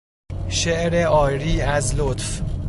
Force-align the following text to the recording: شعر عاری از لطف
شعر 0.49 0.95
عاری 1.03 1.61
از 1.61 1.95
لطف 1.95 2.41